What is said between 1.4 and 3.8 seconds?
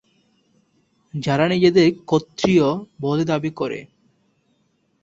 নিজেদের ক্ষত্রিয় বলে দাবী করে।